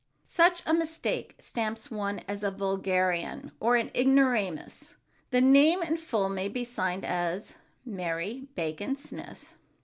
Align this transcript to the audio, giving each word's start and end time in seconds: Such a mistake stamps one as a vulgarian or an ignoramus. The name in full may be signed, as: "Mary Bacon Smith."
Such 0.25 0.63
a 0.65 0.73
mistake 0.73 1.35
stamps 1.37 1.91
one 1.91 2.21
as 2.27 2.41
a 2.41 2.49
vulgarian 2.49 3.51
or 3.59 3.75
an 3.75 3.91
ignoramus. 3.95 4.95
The 5.29 5.41
name 5.41 5.83
in 5.83 5.95
full 5.97 6.27
may 6.27 6.49
be 6.49 6.63
signed, 6.63 7.05
as: 7.05 7.53
"Mary 7.85 8.47
Bacon 8.55 8.95
Smith." 8.95 9.53